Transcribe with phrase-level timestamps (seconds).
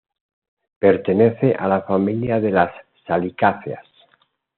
[0.79, 2.73] Pertenece a la familia de las
[3.05, 3.85] salicáceas.